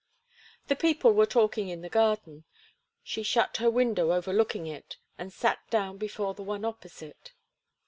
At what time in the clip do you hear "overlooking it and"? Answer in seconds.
4.13-5.31